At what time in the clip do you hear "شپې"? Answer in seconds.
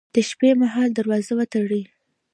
0.29-0.49